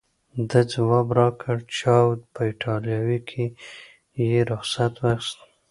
ده 0.49 0.59
ځواب 0.73 1.07
راکړ: 1.19 1.57
چاو، 1.77 2.07
په 2.33 2.41
ایټالوي 2.49 3.19
کې 3.29 3.45
یې 4.31 4.37
رخصت 4.51 4.93
واخیست. 5.01 5.37